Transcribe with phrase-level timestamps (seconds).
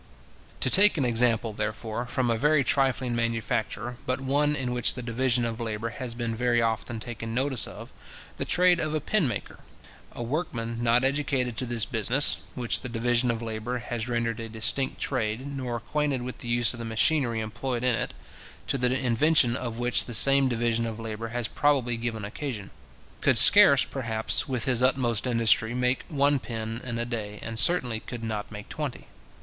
[0.61, 5.03] To take an example, therefore, from a very trifling manufacture, but one in which the
[5.03, 7.93] division of labour has been very often taken notice of,
[8.37, 9.59] the trade of a pin maker:
[10.13, 14.49] a workman not educated to this business (which the division of labour has rendered a
[14.49, 18.15] distinct trade), nor acquainted with the use of the machinery employed in it
[18.65, 22.71] (to the invention of which the same division of labour has probably given occasion),
[23.21, 27.99] could scarce, perhaps, with his utmost industry, make one pin in a day, and certainly
[27.99, 29.05] could not make twenty.